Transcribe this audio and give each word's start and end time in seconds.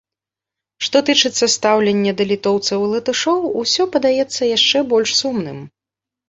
Што 0.85 1.01
тычыцца 1.09 1.45
стаўлення 1.55 2.13
да 2.21 2.27
літоўцаў 2.31 2.77
і 2.87 2.87
латышоў, 2.95 3.39
усё 3.65 3.87
падаецца 3.97 4.41
яшчэ 4.57 4.83
больш 4.95 5.09
сумным. 5.21 5.63